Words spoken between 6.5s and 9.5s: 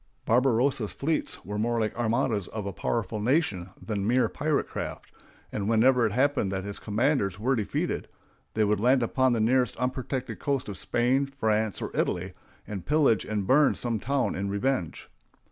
that his commanders were defeated, they would land upon the